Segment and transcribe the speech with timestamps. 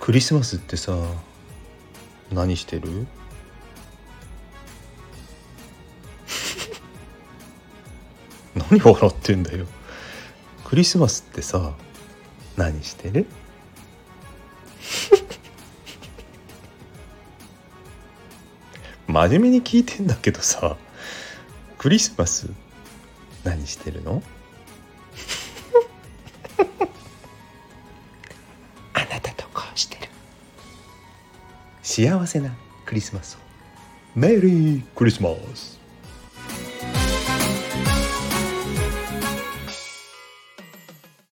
[0.00, 0.96] クリスマスってさ
[2.32, 3.06] 何してる？
[8.70, 9.66] 何笑ってんだよ。
[10.64, 11.74] クリスマスってさ
[12.56, 13.26] 何してる？
[19.06, 20.76] 真面目に聞いてんだけどさ
[21.78, 22.48] クリスマス
[23.44, 24.22] 何してるの？
[31.82, 32.50] 幸せな
[32.84, 33.38] クリスマスを。
[34.14, 35.79] メリークリスマス。